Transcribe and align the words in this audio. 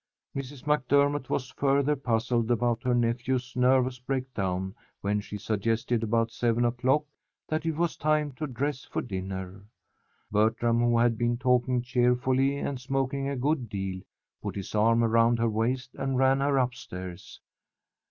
Mrs. 0.35 0.63
MacDermott 0.65 1.29
was 1.29 1.51
further 1.51 1.95
puzzled 1.95 2.49
about 2.49 2.81
her 2.81 2.95
nephew's 2.95 3.55
nervous 3.55 3.99
breakdown 3.99 4.73
when 5.01 5.19
she 5.21 5.37
suggested 5.37 6.01
about 6.01 6.31
7 6.31 6.65
o'clock 6.65 7.05
that 7.47 7.67
it 7.67 7.75
was 7.75 7.97
time 7.97 8.31
to 8.31 8.47
dress 8.47 8.83
for 8.83 9.03
dinner. 9.03 9.63
Bertram 10.31 10.79
who 10.79 10.97
had 10.97 11.19
been 11.19 11.37
talking 11.37 11.83
cheerfully 11.83 12.57
and 12.57 12.81
smoking 12.81 13.29
a 13.29 13.35
good 13.35 13.69
deal, 13.69 14.01
put 14.41 14.55
his 14.55 14.73
arm 14.73 15.03
round 15.03 15.37
her 15.37 15.47
waist 15.51 15.93
and 15.93 16.17
ran 16.17 16.39
her 16.39 16.57
upstairs. 16.57 17.39